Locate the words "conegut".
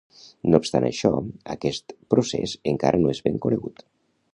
3.47-3.91